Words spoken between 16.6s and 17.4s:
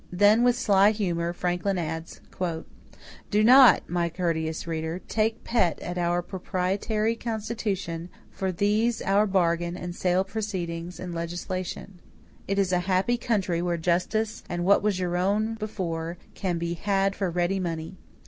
had for